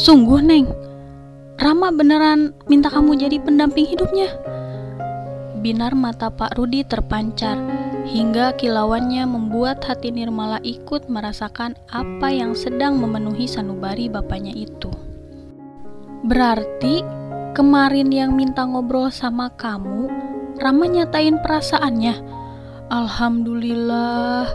Sungguh, 0.00 0.40
Neng. 0.40 0.64
Rama 1.60 1.92
beneran 1.92 2.56
minta 2.72 2.88
kamu 2.88 3.20
jadi 3.20 3.36
pendamping 3.36 3.84
hidupnya? 3.84 4.32
Binar 5.60 5.92
mata 5.92 6.32
Pak 6.32 6.56
Rudi 6.56 6.88
terpancar 6.88 7.60
hingga 8.08 8.56
kilauannya 8.56 9.28
membuat 9.28 9.84
hati 9.84 10.08
Nirmala 10.08 10.56
ikut 10.64 11.12
merasakan 11.12 11.76
apa 11.92 12.32
yang 12.32 12.56
sedang 12.56 12.96
memenuhi 12.96 13.44
sanubari 13.44 14.08
bapaknya 14.08 14.56
itu. 14.56 14.88
Berarti 16.24 17.04
kemarin 17.52 18.08
yang 18.08 18.32
minta 18.32 18.64
ngobrol 18.64 19.12
sama 19.12 19.52
kamu, 19.52 20.08
Rama 20.64 20.88
nyatain 20.88 21.36
perasaannya. 21.44 22.16
Alhamdulillah, 22.88 24.48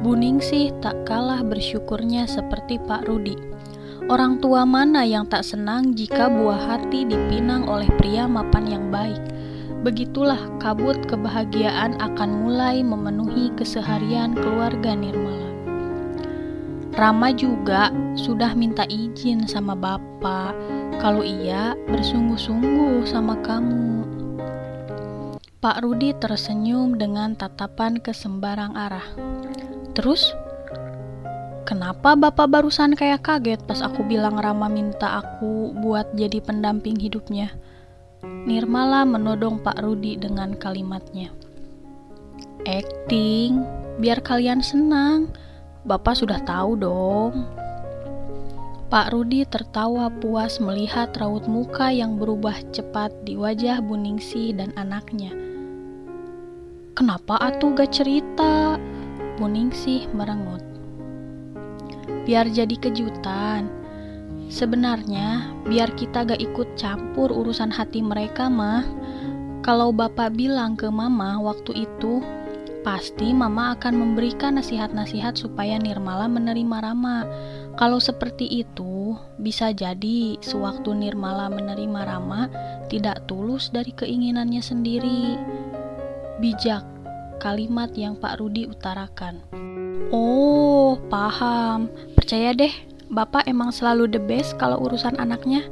Buning 0.00 0.40
sih 0.40 0.72
tak 0.80 1.04
kalah 1.04 1.44
bersyukurnya 1.44 2.24
seperti 2.24 2.80
Pak 2.80 3.04
Rudi. 3.12 3.55
Orang 4.06 4.38
tua 4.38 4.62
mana 4.62 5.02
yang 5.02 5.26
tak 5.26 5.42
senang 5.42 5.90
jika 5.98 6.30
buah 6.30 6.62
hati 6.78 7.02
dipinang 7.02 7.66
oleh 7.66 7.90
pria 7.98 8.30
mapan 8.30 8.62
yang 8.70 8.86
baik? 8.86 9.18
Begitulah 9.82 10.38
kabut 10.62 10.94
kebahagiaan 11.10 11.98
akan 11.98 12.46
mulai 12.46 12.86
memenuhi 12.86 13.50
keseharian 13.58 14.38
keluarga 14.38 14.94
Nirmala. 14.94 15.50
Rama 16.94 17.34
juga 17.34 17.90
sudah 18.14 18.54
minta 18.54 18.86
izin 18.86 19.42
sama 19.50 19.74
bapak 19.74 20.54
kalau 21.02 21.26
ia 21.26 21.74
bersungguh-sungguh 21.90 23.02
sama 23.10 23.34
kamu. 23.42 24.06
Pak 25.58 25.82
Rudi 25.82 26.14
tersenyum 26.14 26.94
dengan 26.94 27.34
tatapan 27.34 27.98
ke 27.98 28.14
sembarang 28.14 28.78
arah. 28.78 29.08
Terus, 29.98 30.30
kenapa 31.66 32.14
bapak 32.14 32.46
barusan 32.46 32.94
kayak 32.94 33.26
kaget 33.26 33.60
pas 33.66 33.82
aku 33.82 34.06
bilang 34.06 34.38
Rama 34.38 34.70
minta 34.70 35.18
aku 35.18 35.74
buat 35.74 36.14
jadi 36.14 36.38
pendamping 36.38 36.96
hidupnya? 36.96 37.50
Nirmala 38.22 39.02
menodong 39.02 39.58
Pak 39.58 39.82
Rudi 39.82 40.14
dengan 40.14 40.54
kalimatnya. 40.54 41.34
Acting, 42.62 43.62
biar 43.98 44.22
kalian 44.22 44.62
senang. 44.62 45.34
Bapak 45.82 46.18
sudah 46.18 46.38
tahu 46.46 46.78
dong. 46.78 47.46
Pak 48.86 49.10
Rudi 49.10 49.42
tertawa 49.46 50.06
puas 50.10 50.62
melihat 50.62 51.10
raut 51.18 51.50
muka 51.50 51.90
yang 51.90 52.22
berubah 52.22 52.54
cepat 52.70 53.10
di 53.26 53.34
wajah 53.34 53.82
Buningsi 53.82 54.54
dan 54.54 54.70
anaknya. 54.78 55.34
Kenapa 56.94 57.34
atuh 57.42 57.74
gak 57.74 57.90
cerita? 57.90 58.78
Buningsih 59.42 60.06
merengut. 60.14 60.75
Biar 62.26 62.50
jadi 62.50 62.74
kejutan, 62.78 63.86
Sebenarnya, 64.46 65.50
biar 65.66 65.90
kita 65.98 66.22
gak 66.22 66.38
ikut 66.38 66.78
campur 66.78 67.34
urusan 67.34 67.66
hati 67.66 67.98
mereka 67.98 68.46
mah, 68.46 68.86
kalau 69.66 69.90
bapak 69.90 70.38
bilang 70.38 70.78
ke 70.78 70.86
mama 70.86 71.42
waktu 71.42 71.82
itu, 71.82 72.22
pasti 72.86 73.34
mama 73.34 73.74
akan 73.74 73.98
memberikan 73.98 74.54
nasihat-nasihat 74.54 75.34
supaya 75.34 75.74
Nirmala 75.82 76.30
menerima 76.30 76.78
Rama. 76.78 77.26
Kalau 77.74 77.98
seperti 77.98 78.46
itu, 78.62 79.18
bisa 79.42 79.74
jadi 79.74 80.38
sewaktu 80.38 80.94
Nirmala 80.94 81.50
menerima 81.50 82.00
Rama 82.06 82.46
tidak 82.86 83.26
tulus 83.26 83.74
dari 83.74 83.90
keinginannya 83.90 84.62
sendiri. 84.62 85.34
Bijak 86.38 86.86
kalimat 87.42 87.90
yang 87.98 88.14
Pak 88.14 88.38
Rudi 88.38 88.70
utarakan. 88.70 89.42
Oh, 90.12 90.98
paham. 91.10 91.90
Percaya 92.14 92.52
deh, 92.56 92.72
Bapak 93.06 93.46
emang 93.46 93.70
selalu 93.70 94.10
the 94.10 94.18
best 94.18 94.58
kalau 94.58 94.82
urusan 94.82 95.14
anaknya. 95.22 95.62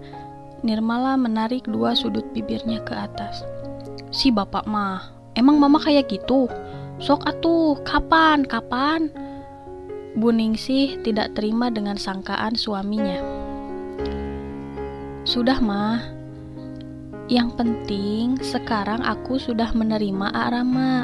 Nirmala 0.62 1.18
menarik 1.18 1.66
dua 1.66 1.98
sudut 1.98 2.22
bibirnya 2.30 2.78
ke 2.86 2.94
atas. 2.94 3.42
Si 4.14 4.30
bapak 4.30 4.70
mah, 4.70 5.10
emang 5.34 5.58
mama 5.58 5.82
kayak 5.82 6.06
gitu? 6.14 6.46
Sok 7.02 7.26
atuh, 7.26 7.74
kapan, 7.82 8.46
kapan? 8.46 9.10
Buningsih 10.14 11.02
tidak 11.02 11.34
terima 11.34 11.74
dengan 11.74 11.98
sangkaan 11.98 12.54
suaminya. 12.54 13.18
Sudah 15.26 15.58
mah, 15.58 16.06
yang 17.26 17.50
penting 17.58 18.38
sekarang 18.38 19.02
aku 19.02 19.42
sudah 19.42 19.74
menerima 19.74 20.30
Arama. 20.30 21.02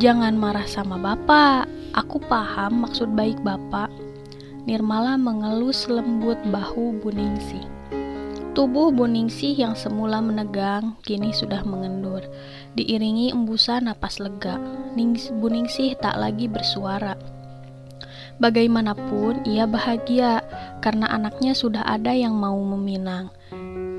Jangan 0.00 0.40
marah 0.40 0.64
sama 0.64 0.96
bapak. 0.96 1.75
Aku 1.96 2.20
paham 2.20 2.84
maksud 2.84 3.16
baik 3.16 3.40
bapak. 3.40 3.88
Nirmala 4.68 5.16
mengelus 5.16 5.88
lembut 5.88 6.36
bahu 6.52 7.00
Buningsih. 7.00 7.64
Tubuh 8.52 8.92
Buningsih 8.92 9.56
yang 9.56 9.72
semula 9.72 10.20
menegang 10.20 11.00
kini 11.00 11.32
sudah 11.32 11.64
mengendur, 11.64 12.20
diiringi 12.76 13.32
embusan 13.32 13.88
napas 13.88 14.20
lega. 14.20 14.60
Buningsih 15.40 15.96
tak 15.96 16.20
lagi 16.20 16.52
bersuara. 16.52 17.16
Bagaimanapun 18.44 19.48
ia 19.48 19.64
bahagia 19.64 20.44
karena 20.84 21.08
anaknya 21.08 21.56
sudah 21.56 21.80
ada 21.80 22.12
yang 22.12 22.36
mau 22.36 22.60
meminang. 22.60 23.32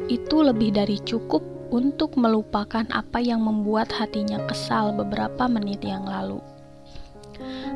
Itu 0.06 0.46
lebih 0.46 0.78
dari 0.78 1.02
cukup 1.02 1.42
untuk 1.74 2.14
melupakan 2.14 2.86
apa 2.94 3.18
yang 3.18 3.42
membuat 3.42 3.90
hatinya 3.90 4.38
kesal 4.46 4.94
beberapa 4.94 5.50
menit 5.50 5.82
yang 5.82 6.06
lalu. 6.06 6.38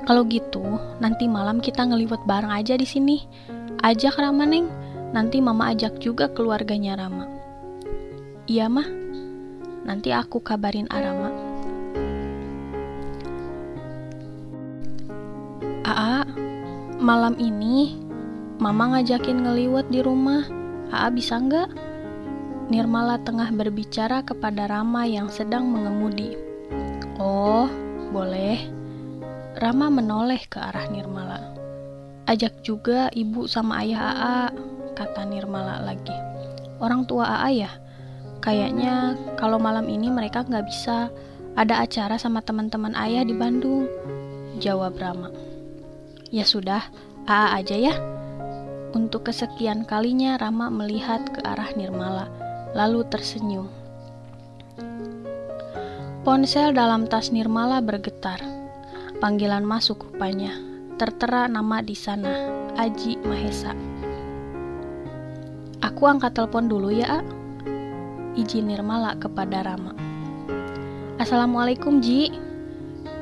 Kalau 0.05 0.25
gitu, 0.25 0.63
nanti 0.97 1.29
malam 1.29 1.61
kita 1.61 1.85
ngeliwet 1.85 2.23
bareng 2.25 2.51
aja 2.51 2.73
di 2.77 2.88
sini. 2.88 3.23
Ajak 3.81 4.17
Rama, 4.17 4.45
Neng. 4.45 4.69
Nanti 5.11 5.44
Mama 5.44 5.75
ajak 5.75 5.99
juga 5.99 6.31
keluarganya 6.31 6.95
Rama. 6.95 7.27
Iya, 8.47 8.71
mah. 8.71 8.88
Nanti 9.83 10.13
aku 10.13 10.39
kabarin 10.39 10.88
Arama. 10.88 11.29
Aa, 15.81 16.23
malam 17.01 17.35
ini 17.41 17.97
Mama 18.61 18.94
ngajakin 18.94 19.41
ngeliwet 19.41 19.89
di 19.89 20.00
rumah. 20.05 20.45
Aa 20.94 21.09
bisa 21.09 21.41
nggak? 21.41 21.73
Nirmala 22.71 23.19
tengah 23.19 23.50
berbicara 23.51 24.23
kepada 24.23 24.69
Rama 24.69 25.03
yang 25.03 25.27
sedang 25.27 25.67
mengemudi. 25.67 26.38
Oh, 27.19 27.67
boleh. 28.13 28.81
Rama 29.61 29.94
menoleh 29.94 30.41
ke 30.49 30.57
arah 30.57 30.89
Nirmala. 30.89 31.38
Ajak 32.25 32.66
juga 32.66 33.13
ibu 33.13 33.45
sama 33.45 33.85
ayah 33.85 34.01
AA, 34.09 34.39
kata 34.97 35.22
Nirmala 35.29 35.85
lagi. 35.85 36.17
Orang 36.81 37.05
tua 37.05 37.29
AA 37.45 37.69
ya? 37.69 37.71
Kayaknya 38.41 39.13
kalau 39.38 39.61
malam 39.61 39.85
ini 39.85 40.09
mereka 40.09 40.41
nggak 40.41 40.66
bisa. 40.66 41.13
Ada 41.53 41.85
acara 41.85 42.17
sama 42.17 42.41
teman-teman 42.41 42.97
ayah 42.97 43.21
di 43.21 43.38
Bandung. 43.38 43.85
Jawab 44.57 44.97
Rama. 44.97 45.29
Ya 46.33 46.41
sudah, 46.41 46.81
AA 47.29 47.61
aja 47.61 47.77
ya. 47.77 47.94
Untuk 48.97 49.29
kesekian 49.29 49.85
kalinya 49.85 50.41
Rama 50.41 50.73
melihat 50.73 51.21
ke 51.38 51.45
arah 51.45 51.69
Nirmala, 51.77 52.25
lalu 52.73 53.05
tersenyum. 53.13 53.69
Ponsel 56.25 56.73
dalam 56.73 57.05
tas 57.05 57.29
Nirmala 57.29 57.77
bergetar. 57.77 58.60
Panggilan 59.21 59.61
masuk 59.61 60.09
rupanya. 60.09 60.49
Tertera 60.97 61.45
nama 61.45 61.85
di 61.85 61.93
sana, 61.93 62.49
Aji 62.73 63.21
Mahesa. 63.21 63.69
Aku 65.77 66.09
angkat 66.09 66.33
telepon 66.33 66.65
dulu 66.65 66.89
ya, 66.89 67.21
A. 67.21 67.41
Izin 68.33 68.73
Nirmala 68.73 69.13
kepada 69.21 69.61
Rama. 69.61 69.93
Assalamualaikum, 71.21 72.01
Ji. 72.01 72.33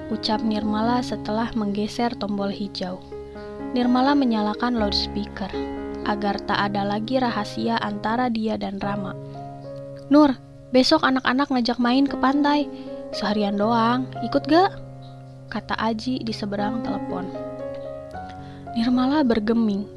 Ucap 0.08 0.40
Nirmala 0.40 1.04
setelah 1.04 1.52
menggeser 1.52 2.16
tombol 2.16 2.48
hijau. 2.48 3.04
Nirmala 3.76 4.16
menyalakan 4.16 4.80
loudspeaker 4.80 5.52
agar 6.08 6.40
tak 6.48 6.72
ada 6.72 6.88
lagi 6.88 7.20
rahasia 7.20 7.76
antara 7.84 8.32
dia 8.32 8.56
dan 8.56 8.80
Rama. 8.80 9.12
Nur, 10.08 10.32
besok 10.72 11.04
anak-anak 11.04 11.52
ngajak 11.52 11.76
main 11.76 12.08
ke 12.08 12.16
pantai. 12.16 12.72
Seharian 13.12 13.60
doang, 13.60 14.08
ikut 14.24 14.48
gak? 14.48 14.89
Kata 15.50 15.74
Aji 15.76 16.22
di 16.22 16.30
seberang 16.30 16.86
telepon. 16.86 17.26
Nirmala 18.78 19.26
bergeming, 19.26 19.90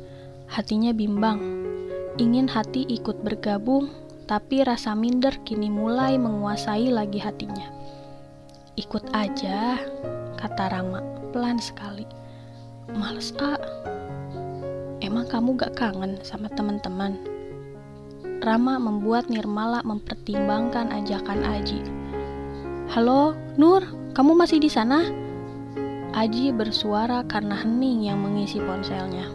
hatinya 0.48 0.96
bimbang. 0.96 1.60
Ingin 2.16 2.48
hati 2.48 2.88
ikut 2.88 3.20
bergabung, 3.20 3.92
tapi 4.24 4.64
rasa 4.64 4.96
minder 4.96 5.36
kini 5.44 5.68
mulai 5.68 6.16
menguasai 6.16 6.88
lagi 6.88 7.20
hatinya. 7.20 7.68
Ikut 8.80 9.12
aja, 9.12 9.76
kata 10.40 10.64
Rama 10.72 11.04
pelan 11.36 11.60
sekali. 11.60 12.08
Males, 12.92 13.36
A. 13.40 13.60
Emang 15.04 15.28
kamu 15.28 15.56
gak 15.60 15.76
kangen 15.76 16.20
sama 16.24 16.48
teman-teman? 16.52 17.20
Rama 18.42 18.80
membuat 18.80 19.28
Nirmala 19.28 19.84
mempertimbangkan 19.84 20.90
ajakan 20.90 21.40
Aji. 21.44 21.80
Halo, 22.92 23.36
Nur, 23.56 23.84
kamu 24.12 24.36
masih 24.36 24.60
di 24.60 24.68
sana? 24.68 25.22
Aji 26.12 26.52
bersuara 26.52 27.24
karena 27.24 27.56
hening 27.56 28.04
yang 28.04 28.20
mengisi 28.20 28.60
ponselnya. 28.60 29.32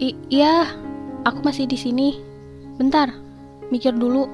Iya, 0.00 0.74
aku 1.22 1.44
masih 1.46 1.70
di 1.70 1.78
sini. 1.78 2.18
Bentar, 2.80 3.14
mikir 3.70 3.94
dulu. 3.94 4.26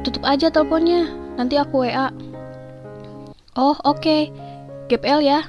Tutup 0.00 0.24
aja 0.24 0.48
teleponnya, 0.48 1.10
nanti 1.36 1.60
aku 1.60 1.84
WA. 1.84 2.08
Oh, 3.54 3.76
oke. 3.84 4.00
Okay. 4.00 4.22
GPL 4.88 5.20
ya. 5.24 5.40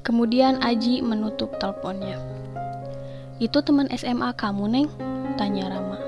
Kemudian 0.00 0.60
Aji 0.64 1.04
menutup 1.04 1.56
teleponnya. 1.60 2.16
Itu 3.40 3.60
teman 3.64 3.88
SMA 3.92 4.32
kamu, 4.36 4.64
Neng? 4.68 4.88
Tanya 5.40 5.72
Rama. 5.72 6.00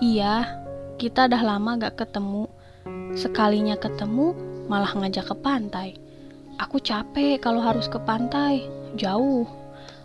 Iya, 0.00 0.48
kita 0.96 1.28
dah 1.28 1.40
lama 1.40 1.76
gak 1.76 2.00
ketemu. 2.00 2.48
Sekalinya 3.12 3.76
ketemu, 3.76 4.32
malah 4.68 4.92
ngajak 4.96 5.28
ke 5.28 5.36
pantai. 5.40 5.88
Aku 6.62 6.78
capek 6.78 7.42
kalau 7.42 7.58
harus 7.58 7.90
ke 7.90 7.98
pantai, 7.98 8.62
jauh. 8.94 9.50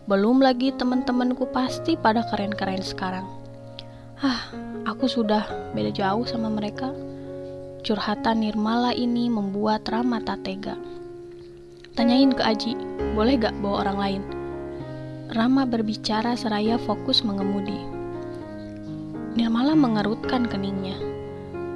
Belum 0.09 0.41
lagi 0.41 0.73
teman-temanku 0.73 1.53
pasti 1.53 1.93
pada 1.93 2.25
keren-keren 2.33 2.81
sekarang. 2.81 3.29
Ah, 4.17 4.49
aku 4.89 5.05
sudah 5.05 5.45
beda 5.77 5.93
jauh 5.93 6.25
sama 6.25 6.49
mereka. 6.49 6.89
Curhatan 7.85 8.41
Nirmala 8.41 8.89
ini 8.89 9.29
membuat 9.29 9.85
Rama 9.85 10.17
tak 10.17 10.49
tega. 10.49 10.73
Tanyain 11.93 12.33
ke 12.33 12.41
Aji, 12.41 12.73
boleh 13.13 13.37
gak 13.37 13.53
bawa 13.61 13.85
orang 13.85 13.97
lain? 14.01 14.23
Rama 15.37 15.61
berbicara 15.69 16.33
seraya 16.33 16.81
fokus 16.81 17.21
mengemudi. 17.21 17.77
Nirmala 19.37 19.77
mengerutkan 19.77 20.49
keningnya. 20.49 20.97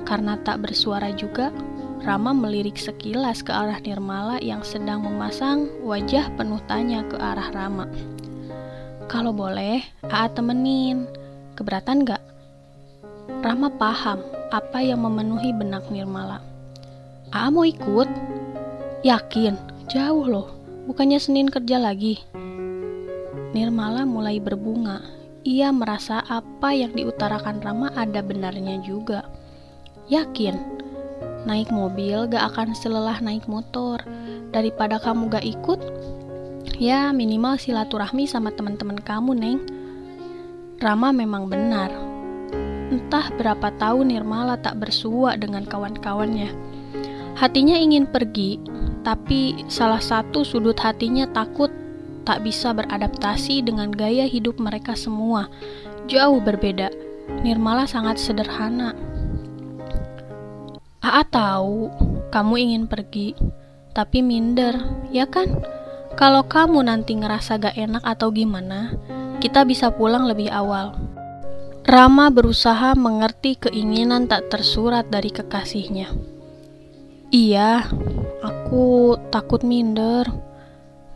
Karena 0.09 0.41
tak 0.41 0.65
bersuara 0.65 1.13
juga, 1.13 1.53
Rama 2.01 2.33
melirik 2.33 2.81
sekilas 2.81 3.45
ke 3.45 3.53
arah 3.53 3.77
Nirmala 3.77 4.41
yang 4.41 4.65
sedang 4.65 5.05
memasang 5.05 5.69
wajah 5.85 6.33
penuh 6.33 6.57
tanya 6.65 7.05
ke 7.05 7.13
arah 7.13 7.53
Rama. 7.53 7.85
Kalau 9.05 9.29
boleh, 9.29 9.85
Aa 10.09 10.25
temenin. 10.33 11.05
Keberatan 11.53 12.01
gak? 12.01 12.25
Rama 13.45 13.69
paham 13.77 14.17
apa 14.49 14.81
yang 14.81 15.05
memenuhi 15.05 15.53
benak 15.53 15.85
Nirmala. 15.93 16.41
Aa 17.29 17.53
mau 17.53 17.69
ikut? 17.69 18.09
Yakin? 19.05 19.53
Jauh 19.85 20.25
loh. 20.25 20.49
Bukannya 20.89 21.21
Senin 21.21 21.53
kerja 21.53 21.77
lagi. 21.77 22.17
Nirmala 23.53 24.09
mulai 24.09 24.41
berbunga. 24.41 25.05
Ia 25.45 25.69
merasa 25.69 26.25
apa 26.25 26.73
yang 26.73 26.97
diutarakan 26.97 27.61
Rama 27.61 27.93
ada 27.93 28.25
benarnya 28.25 28.81
juga. 28.81 29.21
Yakin, 30.09 30.80
naik 31.47 31.73
mobil 31.73 32.29
gak 32.29 32.53
akan 32.53 32.73
selelah 32.77 33.17
naik 33.21 33.45
motor. 33.49 34.01
Daripada 34.51 34.99
kamu 34.99 35.31
gak 35.31 35.45
ikut, 35.47 35.79
Ya, 36.81 37.13
minimal 37.13 37.61
silaturahmi 37.61 38.25
sama 38.25 38.49
teman-teman 38.53 38.97
kamu, 38.97 39.37
Neng. 39.37 39.61
Rama 40.81 41.13
memang 41.13 41.45
benar. 41.45 41.93
Entah 42.89 43.29
berapa 43.37 43.69
tahun 43.77 44.09
Nirmala 44.09 44.57
tak 44.57 44.81
bersua 44.81 45.37
dengan 45.37 45.61
kawan-kawannya. 45.61 46.49
Hatinya 47.37 47.77
ingin 47.77 48.09
pergi, 48.09 48.57
tapi 49.05 49.61
salah 49.69 50.01
satu 50.01 50.41
sudut 50.41 50.77
hatinya 50.81 51.29
takut 51.29 51.69
tak 52.25 52.41
bisa 52.41 52.73
beradaptasi 52.73 53.61
dengan 53.61 53.93
gaya 53.93 54.25
hidup 54.25 54.57
mereka 54.57 54.97
semua. 54.97 55.53
Jauh 56.09 56.41
berbeda. 56.41 56.89
Nirmala 57.45 57.85
sangat 57.85 58.17
sederhana. 58.17 58.97
Aa 61.01 61.25
tahu 61.25 61.89
kamu 62.29 62.53
ingin 62.61 62.83
pergi, 62.85 63.33
tapi 63.89 64.21
minder, 64.21 64.77
ya 65.09 65.25
kan? 65.25 65.49
Kalau 66.13 66.45
kamu 66.45 66.85
nanti 66.85 67.17
ngerasa 67.17 67.57
gak 67.57 67.73
enak 67.73 68.05
atau 68.05 68.29
gimana, 68.29 68.93
kita 69.41 69.65
bisa 69.65 69.89
pulang 69.89 70.29
lebih 70.29 70.53
awal. 70.53 70.93
Rama 71.81 72.29
berusaha 72.29 72.93
mengerti 72.93 73.57
keinginan 73.57 74.29
tak 74.29 74.53
tersurat 74.53 75.09
dari 75.09 75.33
kekasihnya. 75.33 76.13
Iya, 77.33 77.89
aku 78.45 79.17
takut 79.33 79.65
minder. 79.65 80.29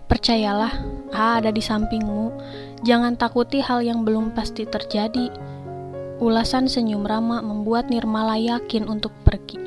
Percayalah, 0.09 0.73
A 1.13 1.37
ada 1.37 1.53
di 1.53 1.61
sampingmu. 1.61 2.33
Jangan 2.81 3.21
takuti 3.21 3.61
hal 3.61 3.85
yang 3.85 4.01
belum 4.01 4.33
pasti 4.33 4.65
terjadi. 4.65 5.29
Ulasan 6.17 6.65
senyum 6.65 7.05
Rama 7.05 7.45
membuat 7.45 7.93
Nirmala 7.93 8.41
yakin 8.41 8.89
untuk 8.89 9.13
pergi. 9.21 9.64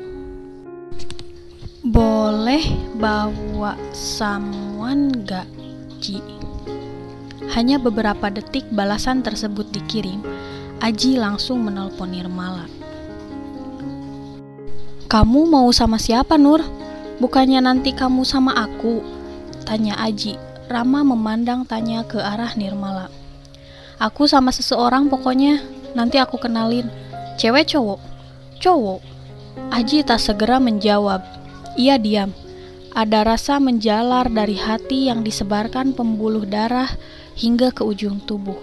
Boleh 1.89 2.61
bawa 3.01 3.73
samuan 3.97 5.09
gak, 5.25 5.49
Ji? 5.97 6.21
Hanya 7.57 7.81
beberapa 7.81 8.29
detik 8.29 8.69
balasan 8.69 9.25
tersebut 9.25 9.73
dikirim, 9.73 10.21
Aji 10.85 11.17
langsung 11.17 11.65
menelpon 11.65 12.13
Nirmala. 12.13 12.69
Kamu 15.09 15.49
mau 15.49 15.65
sama 15.73 15.97
siapa, 15.97 16.37
Nur? 16.37 16.61
Bukannya 17.17 17.57
nanti 17.57 17.89
kamu 17.97 18.21
sama 18.21 18.53
aku? 18.53 19.01
Tanya 19.65 19.97
Aji. 19.97 20.37
Rama 20.69 21.01
memandang 21.01 21.65
tanya 21.65 22.05
ke 22.05 22.21
arah 22.21 22.53
Nirmala. 22.53 23.09
Aku 23.97 24.29
sama 24.29 24.53
seseorang 24.53 25.09
pokoknya, 25.09 25.57
nanti 25.97 26.21
aku 26.21 26.37
kenalin. 26.37 26.85
Cewek 27.41 27.65
cowok? 27.65 27.97
Cowok. 28.61 29.01
Aji 29.73 30.05
tak 30.05 30.21
segera 30.21 30.61
menjawab, 30.61 31.38
ia 31.79 31.95
diam. 31.95 32.35
Ada 32.91 33.23
rasa 33.23 33.55
menjalar 33.63 34.27
dari 34.27 34.59
hati 34.59 35.07
yang 35.07 35.23
disebarkan 35.23 35.95
pembuluh 35.95 36.43
darah 36.43 36.91
hingga 37.39 37.71
ke 37.71 37.87
ujung 37.87 38.19
tubuh. 38.27 38.59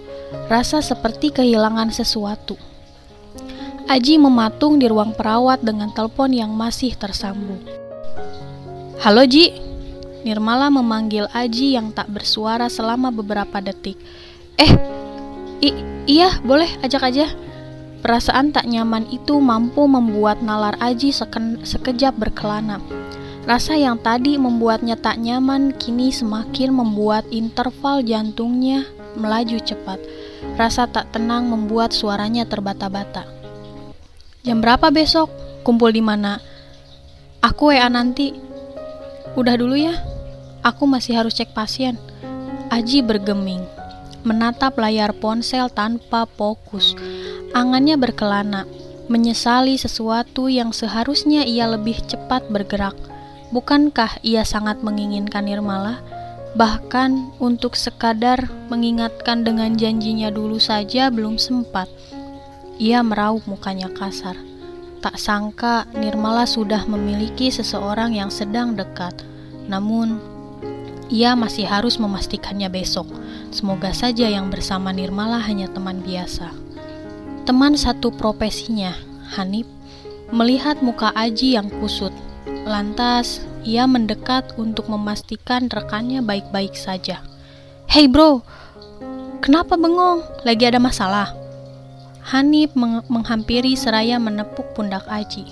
Rasa 0.53 0.85
seperti 0.85 1.33
kehilangan 1.33 1.89
sesuatu. 1.89 2.61
Aji 3.87 4.19
mematung 4.21 4.77
di 4.77 4.91
ruang 4.91 5.17
perawat 5.17 5.65
dengan 5.65 5.89
telepon 5.95 6.35
yang 6.35 6.53
masih 6.53 6.93
tersambung. 6.99 7.63
Halo 9.01 9.23
Ji, 9.25 9.55
Nirmala 10.27 10.69
memanggil 10.75 11.31
Aji 11.31 11.79
yang 11.79 11.95
tak 11.95 12.11
bersuara 12.11 12.67
selama 12.67 13.15
beberapa 13.15 13.63
detik. 13.63 13.95
Eh, 14.59 14.73
iya 16.11 16.35
boleh 16.43 16.67
ajak 16.83 17.15
aja. 17.15 17.31
Perasaan 18.07 18.55
tak 18.55 18.71
nyaman 18.71 19.11
itu 19.11 19.43
mampu 19.43 19.83
membuat 19.91 20.39
nalar 20.39 20.79
Aji 20.79 21.11
sekejap 21.67 22.15
berkelana. 22.15 22.79
Rasa 23.43 23.75
yang 23.75 23.99
tadi 23.99 24.39
membuatnya 24.39 24.95
tak 24.95 25.19
nyaman 25.19 25.75
kini 25.75 26.15
semakin 26.15 26.71
membuat 26.71 27.27
interval 27.35 28.07
jantungnya 28.07 28.87
melaju 29.19 29.59
cepat. 29.59 29.99
Rasa 30.55 30.87
tak 30.87 31.19
tenang 31.19 31.51
membuat 31.51 31.91
suaranya 31.91 32.47
terbata-bata. 32.47 33.27
Jam 34.47 34.63
berapa 34.63 34.87
besok? 34.95 35.27
Kumpul 35.67 35.91
di 35.91 35.99
mana? 35.99 36.39
Aku 37.43 37.75
WA 37.75 37.91
nanti. 37.91 38.39
Udah 39.35 39.59
dulu 39.59 39.75
ya. 39.75 39.99
Aku 40.63 40.87
masih 40.87 41.19
harus 41.19 41.35
cek 41.35 41.51
pasien. 41.51 41.99
Aji 42.71 43.03
bergeming, 43.03 43.67
menatap 44.27 44.75
layar 44.75 45.15
ponsel 45.15 45.71
tanpa 45.71 46.27
fokus. 46.35 46.99
Angannya 47.55 47.95
berkelana, 47.95 48.67
menyesali 49.07 49.79
sesuatu 49.79 50.51
yang 50.51 50.75
seharusnya 50.75 51.47
ia 51.47 51.71
lebih 51.71 52.03
cepat 52.11 52.51
bergerak. 52.51 52.99
Bukankah 53.55 54.19
ia 54.27 54.43
sangat 54.43 54.83
menginginkan 54.83 55.47
Nirmala? 55.47 56.03
Bahkan 56.59 57.39
untuk 57.39 57.79
sekadar 57.79 58.51
mengingatkan 58.67 59.47
dengan 59.47 59.79
janjinya 59.79 60.35
dulu 60.35 60.59
saja 60.59 61.07
belum 61.15 61.39
sempat. 61.39 61.87
Ia 62.83 63.07
meraup 63.07 63.47
mukanya 63.47 63.87
kasar. 63.95 64.35
Tak 64.99 65.23
sangka 65.23 65.87
Nirmala 65.95 66.49
sudah 66.49 66.83
memiliki 66.91 67.55
seseorang 67.55 68.19
yang 68.19 68.35
sedang 68.35 68.75
dekat. 68.75 69.23
Namun, 69.71 70.19
ia 71.07 71.39
masih 71.39 71.71
harus 71.71 72.03
memastikannya 72.03 72.67
besok. 72.67 73.07
Semoga 73.51 73.91
saja 73.95 74.27
yang 74.31 74.49
bersama 74.49 74.91
Nirmala 74.95 75.43
hanya 75.43 75.67
teman 75.71 76.03
biasa. 76.03 76.55
Teman 77.47 77.79
satu 77.79 78.11
profesinya, 78.15 78.95
Hanif, 79.39 79.67
melihat 80.35 80.83
muka 80.83 81.15
Aji 81.15 81.55
yang 81.55 81.71
kusut, 81.71 82.13
Lantas, 82.67 83.43
ia 83.63 83.87
mendekat 83.87 84.59
untuk 84.59 84.91
memastikan 84.91 85.71
rekannya 85.71 86.19
baik-baik 86.19 86.75
saja. 86.75 87.23
Hei 87.87 88.11
bro, 88.11 88.43
kenapa 89.39 89.79
bengong? 89.79 90.27
Lagi 90.43 90.67
ada 90.67 90.83
masalah? 90.83 91.31
Hanif 92.27 92.75
meng 92.75 93.07
menghampiri 93.07 93.79
seraya 93.79 94.19
menepuk 94.19 94.75
pundak 94.75 95.07
Aji. 95.07 95.47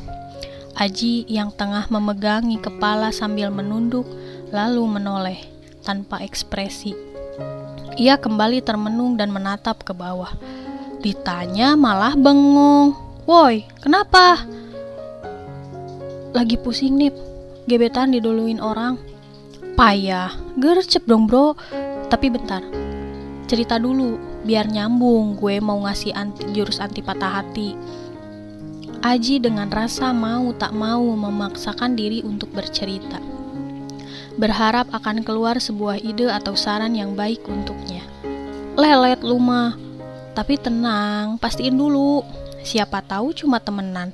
Aji 0.74 1.22
yang 1.30 1.54
tengah 1.54 1.86
memegangi 1.86 2.58
kepala 2.58 3.14
sambil 3.14 3.54
menunduk, 3.54 4.10
lalu 4.50 4.82
menoleh 4.82 5.38
tanpa 5.86 6.18
ekspresi. 6.18 7.13
Ia 7.94 8.18
kembali 8.18 8.58
termenung 8.58 9.14
dan 9.14 9.30
menatap 9.30 9.86
ke 9.86 9.94
bawah. 9.94 10.34
Ditanya 10.98 11.78
malah 11.78 12.18
bengong. 12.18 12.90
Woi, 13.22 13.70
kenapa? 13.78 14.42
Lagi 16.34 16.58
pusing 16.58 16.98
nih, 16.98 17.14
gebetan 17.70 18.10
diduluin 18.10 18.58
orang. 18.58 18.98
Payah, 19.78 20.34
gercep 20.58 21.06
dong 21.06 21.30
bro. 21.30 21.54
Tapi 22.10 22.26
bentar, 22.34 22.62
cerita 23.46 23.78
dulu. 23.78 24.34
biar 24.44 24.68
nyambung 24.68 25.40
gue 25.40 25.56
mau 25.56 25.80
ngasih 25.88 26.12
anti, 26.12 26.44
jurus 26.52 26.76
anti 26.76 27.00
patah 27.00 27.40
hati. 27.40 27.72
Aji 29.00 29.40
dengan 29.40 29.72
rasa 29.72 30.12
mau 30.12 30.52
tak 30.52 30.76
mau 30.76 31.00
memaksakan 31.00 31.96
diri 31.96 32.20
untuk 32.20 32.52
bercerita. 32.52 33.33
Berharap 34.34 34.90
akan 34.90 35.22
keluar 35.22 35.62
sebuah 35.62 36.02
ide 36.02 36.26
atau 36.26 36.58
saran 36.58 36.98
yang 36.98 37.14
baik 37.14 37.46
untuknya. 37.46 38.02
Lelet 38.74 39.22
lu 39.22 39.38
mah. 39.38 39.78
Tapi 40.34 40.58
tenang, 40.58 41.38
pastiin 41.38 41.78
dulu. 41.78 42.26
Siapa 42.66 42.98
tahu 43.06 43.30
cuma 43.30 43.62
temenan. 43.62 44.10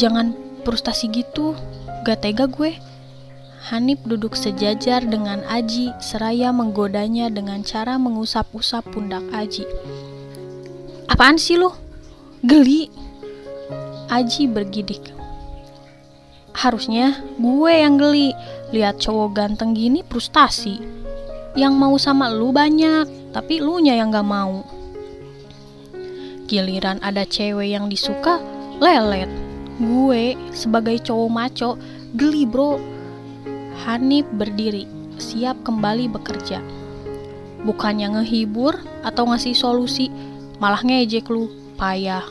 Jangan 0.00 0.32
frustasi 0.64 1.12
gitu. 1.12 1.52
Gak 2.08 2.24
tega 2.24 2.48
gue. 2.48 2.80
Hanif 3.68 3.98
duduk 4.06 4.38
sejajar 4.38 5.02
dengan 5.02 5.42
Aji 5.50 5.90
seraya 5.98 6.54
menggodanya 6.54 7.28
dengan 7.28 7.60
cara 7.66 7.98
mengusap-usap 7.98 8.88
pundak 8.94 9.26
Aji. 9.34 9.66
Apaan 11.10 11.36
sih 11.36 11.58
lu? 11.58 11.74
Geli. 12.46 12.88
Aji 14.06 14.46
bergidik. 14.46 15.12
Harusnya 16.56 17.20
gue 17.36 17.72
yang 17.74 18.00
geli. 18.00 18.32
Lihat 18.74 18.98
cowok 18.98 19.30
ganteng 19.36 19.74
gini 19.76 20.02
frustasi. 20.06 20.82
Yang 21.54 21.74
mau 21.74 21.94
sama 21.96 22.32
lu 22.32 22.50
banyak, 22.50 23.32
tapi 23.32 23.62
lu 23.62 23.80
nya 23.80 23.96
yang 23.96 24.12
gak 24.12 24.26
mau. 24.26 24.64
Giliran 26.46 27.02
ada 27.02 27.26
cewek 27.26 27.74
yang 27.74 27.90
disuka, 27.90 28.38
lelet. 28.78 29.28
Gue 29.76 30.38
sebagai 30.56 30.96
cowok 31.02 31.30
maco, 31.32 31.70
geli 32.16 32.48
bro 32.48 32.96
Hanif 33.84 34.24
berdiri, 34.32 34.88
siap 35.20 35.60
kembali 35.60 36.08
bekerja. 36.08 36.64
Bukannya 37.62 38.16
ngehibur 38.16 38.80
atau 39.04 39.28
ngasih 39.28 39.52
solusi, 39.52 40.08
malah 40.56 40.80
ngejek 40.80 41.28
lu, 41.28 41.52
payah. 41.76 42.24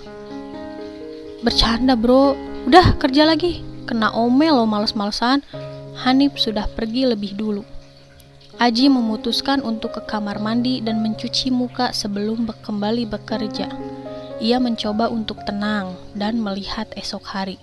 Bercanda 1.46 1.94
bro, 1.94 2.34
udah 2.66 2.98
kerja 2.98 3.30
lagi. 3.30 3.62
Kena 3.86 4.10
omel 4.18 4.58
lo 4.58 4.66
males-malesan, 4.66 5.46
Hanif 6.04 6.36
sudah 6.36 6.68
pergi 6.68 7.08
lebih 7.08 7.38
dulu. 7.40 7.64
Aji 8.60 8.88
memutuskan 8.92 9.64
untuk 9.64 10.00
ke 10.00 10.02
kamar 10.04 10.40
mandi 10.44 10.80
dan 10.80 11.00
mencuci 11.00 11.52
muka 11.52 11.96
sebelum 11.96 12.48
kembali 12.48 13.08
bekerja. 13.08 13.68
Ia 14.44 14.58
mencoba 14.60 15.08
untuk 15.08 15.44
tenang 15.48 15.96
dan 16.16 16.40
melihat 16.44 16.92
esok 16.96 17.24
hari. 17.24 17.60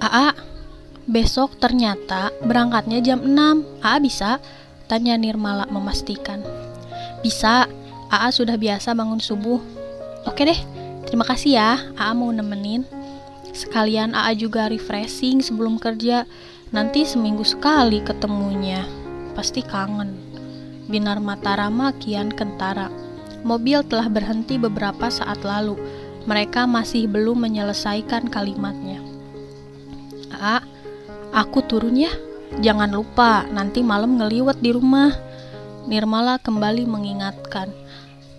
Aa, 0.00 0.32
Besok 1.08 1.56
ternyata 1.56 2.28
berangkatnya 2.44 3.00
jam 3.00 3.24
6. 3.24 3.64
Aa 3.80 3.96
bisa? 3.96 4.44
Tanya 4.92 5.16
Nirmala 5.16 5.64
memastikan. 5.72 6.44
Bisa, 7.24 7.64
Aa 8.12 8.28
sudah 8.28 8.60
biasa 8.60 8.92
bangun 8.92 9.16
subuh. 9.16 9.56
Oke 10.28 10.44
deh, 10.44 10.60
terima 11.08 11.24
kasih 11.24 11.56
ya, 11.56 11.80
Aa 11.96 12.12
mau 12.12 12.28
nemenin. 12.28 12.84
Sekalian 13.52 14.16
Aa 14.16 14.32
juga 14.34 14.68
refreshing 14.68 15.44
sebelum 15.44 15.76
kerja. 15.80 16.24
Nanti 16.72 17.08
seminggu 17.08 17.44
sekali 17.44 18.04
ketemunya. 18.04 18.84
Pasti 19.32 19.64
kangen. 19.64 20.16
Binar 20.88 21.20
mata 21.20 21.56
Rama 21.56 21.92
kian 21.96 22.32
kentara. 22.32 22.88
Mobil 23.44 23.80
telah 23.86 24.10
berhenti 24.10 24.58
beberapa 24.58 25.08
saat 25.08 25.44
lalu. 25.44 25.78
Mereka 26.28 26.68
masih 26.68 27.08
belum 27.08 27.48
menyelesaikan 27.48 28.28
kalimatnya. 28.28 29.00
Aa, 30.34 30.60
Aku 31.38 31.60
turun 31.60 31.94
ya. 31.94 32.10
Jangan 32.64 32.88
lupa, 32.88 33.44
nanti 33.52 33.84
malam 33.84 34.16
ngeliwat 34.16 34.64
di 34.64 34.72
rumah. 34.72 35.12
Nirmala 35.84 36.40
kembali 36.40 36.88
mengingatkan. 36.88 37.68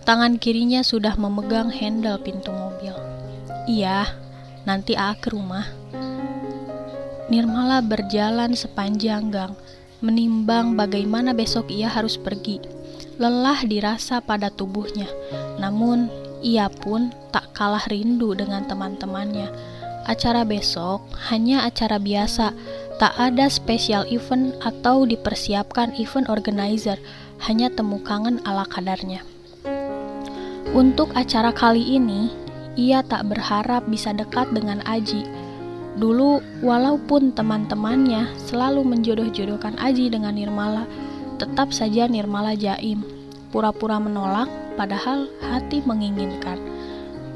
Tangan 0.03 0.41
kirinya 0.41 0.81
sudah 0.81 1.13
memegang 1.21 1.69
handle 1.69 2.17
pintu 2.17 2.49
mobil. 2.49 2.91
Iya, 3.69 4.09
nanti 4.69 4.93
A 4.93 5.17
ke 5.17 5.33
rumah. 5.33 5.65
Nirmala 7.33 7.81
berjalan 7.81 8.53
sepanjang 8.53 9.33
gang, 9.33 9.57
menimbang 10.05 10.77
bagaimana 10.77 11.33
besok 11.33 11.73
ia 11.73 11.89
harus 11.89 12.21
pergi. 12.21 12.61
Lelah 13.17 13.65
dirasa 13.65 14.21
pada 14.21 14.53
tubuhnya, 14.53 15.09
namun 15.57 16.07
ia 16.45 16.69
pun 16.69 17.09
tak 17.33 17.49
kalah 17.57 17.89
rindu 17.89 18.37
dengan 18.37 18.63
teman-temannya 18.69 19.49
acara 20.09 20.41
besok 20.41 21.05
hanya 21.29 21.69
acara 21.69 22.01
biasa, 22.01 22.57
tak 22.97 23.13
ada 23.21 23.45
special 23.45 24.09
event 24.09 24.57
atau 24.65 25.05
dipersiapkan 25.05 25.93
event 26.01 26.25
organizer, 26.33 26.97
hanya 27.45 27.69
temu 27.69 28.01
kangen 28.01 28.41
ala 28.43 28.65
kadarnya. 28.65 29.21
Untuk 30.73 31.13
acara 31.13 31.53
kali 31.53 31.97
ini, 31.97 32.33
ia 32.75 33.01
tak 33.01 33.29
berharap 33.31 33.87
bisa 33.87 34.13
dekat 34.13 34.51
dengan 34.53 34.83
Aji. 34.85 35.25
Dulu, 35.97 36.39
walaupun 36.61 37.33
teman-temannya 37.33 38.29
selalu 38.49 38.85
menjodoh-jodohkan 38.85 39.79
Aji 39.81 40.13
dengan 40.13 40.37
Nirmala, 40.37 40.85
tetap 41.41 41.71
saja 41.73 42.05
Nirmala 42.05 42.53
jaim, 42.53 43.01
pura-pura 43.49 43.97
menolak, 43.97 44.47
padahal 44.77 45.27
hati 45.41 45.81
menginginkan. 45.83 46.59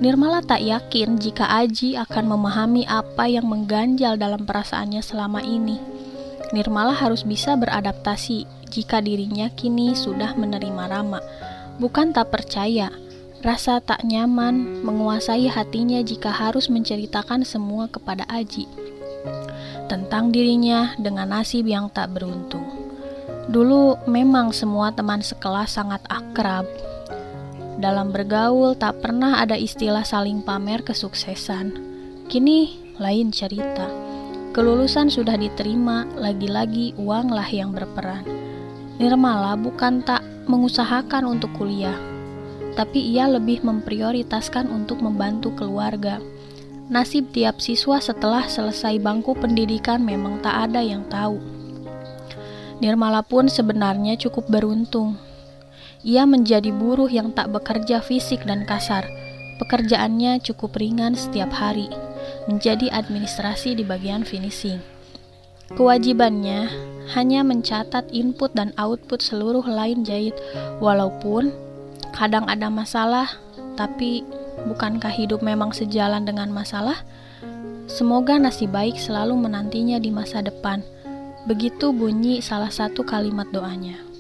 Nirmala 0.03 0.43
tak 0.43 0.63
yakin 0.63 1.15
jika 1.21 1.47
Aji 1.47 1.95
akan 1.95 2.25
memahami 2.35 2.83
apa 2.89 3.29
yang 3.29 3.47
mengganjal 3.47 4.19
dalam 4.19 4.43
perasaannya 4.43 4.99
selama 4.99 5.39
ini. 5.39 5.79
Nirmala 6.51 6.93
harus 6.93 7.23
bisa 7.25 7.57
beradaptasi 7.57 8.45
jika 8.73 8.99
dirinya 8.99 9.49
kini 9.53 9.93
sudah 9.93 10.33
menerima 10.33 10.83
Rama. 10.89 11.21
Bukan 11.77 12.13
tak 12.13 12.33
percaya, 12.33 12.89
rasa 13.43 13.83
tak 13.83 14.07
nyaman 14.07 14.81
menguasai 14.87 15.51
hatinya 15.51 15.99
jika 15.99 16.31
harus 16.31 16.71
menceritakan 16.71 17.43
semua 17.43 17.91
kepada 17.91 18.23
Aji. 18.31 18.65
Tentang 19.91 20.31
dirinya 20.31 20.95
dengan 20.95 21.29
nasib 21.35 21.67
yang 21.67 21.91
tak 21.91 22.15
beruntung. 22.15 22.65
Dulu 23.51 24.07
memang 24.07 24.55
semua 24.55 24.95
teman 24.95 25.19
sekelas 25.19 25.75
sangat 25.75 25.99
akrab, 26.07 26.63
dalam 27.83 28.15
bergaul 28.15 28.79
tak 28.79 29.03
pernah 29.03 29.43
ada 29.43 29.59
istilah 29.59 30.07
saling 30.07 30.39
pamer 30.39 30.87
kesuksesan. 30.87 31.75
Kini 32.31 32.79
lain 32.95 33.33
cerita. 33.33 33.91
Kelulusan 34.55 35.11
sudah 35.11 35.35
diterima, 35.35 36.07
lagi-lagi 36.15 36.95
uanglah 36.95 37.49
yang 37.51 37.75
berperan. 37.75 38.23
Nirmala 39.01 39.59
bukan 39.59 39.99
tak 39.99 40.23
mengusahakan 40.47 41.27
untuk 41.27 41.51
kuliah, 41.59 41.97
tapi 42.73 43.01
ia 43.01 43.29
lebih 43.29 43.61
memprioritaskan 43.65 44.69
untuk 44.69 45.01
membantu 45.01 45.53
keluarga. 45.53 46.17
Nasib 46.89 47.31
tiap 47.31 47.63
siswa 47.63 48.01
setelah 48.01 48.45
selesai 48.45 48.99
bangku 48.99 49.33
pendidikan 49.37 50.03
memang 50.03 50.43
tak 50.43 50.69
ada 50.69 50.83
yang 50.83 51.07
tahu. 51.07 51.39
Nirmala 52.83 53.23
pun 53.23 53.47
sebenarnya 53.47 54.19
cukup 54.19 54.51
beruntung 54.51 55.15
ia 56.03 56.27
menjadi 56.27 56.67
buruh 56.75 57.07
yang 57.07 57.31
tak 57.31 57.55
bekerja 57.55 58.03
fisik 58.03 58.43
dan 58.43 58.67
kasar. 58.67 59.07
Pekerjaannya 59.63 60.43
cukup 60.43 60.75
ringan 60.75 61.15
setiap 61.15 61.47
hari, 61.55 61.87
menjadi 62.51 62.91
administrasi 62.91 63.79
di 63.79 63.87
bagian 63.87 64.27
finishing. 64.27 64.83
Kewajibannya 65.71 66.67
hanya 67.15 67.47
mencatat 67.47 68.11
input 68.11 68.51
dan 68.51 68.75
output 68.75 69.23
seluruh 69.23 69.63
lain 69.63 70.03
jahit, 70.03 70.35
walaupun 70.83 71.55
kadang 72.13 72.45
ada 72.45 72.69
masalah, 72.69 73.27
tapi 73.73 74.21
bukankah 74.69 75.11
hidup 75.11 75.41
memang 75.41 75.73
sejalan 75.73 76.23
dengan 76.23 76.53
masalah? 76.53 77.01
Semoga 77.89 78.39
nasib 78.39 78.71
baik 78.71 78.95
selalu 78.95 79.35
menantinya 79.35 79.99
di 79.99 80.13
masa 80.13 80.39
depan. 80.39 80.85
Begitu 81.43 81.91
bunyi 81.91 82.39
salah 82.39 82.71
satu 82.71 83.03
kalimat 83.03 83.49
doanya. 83.51 84.12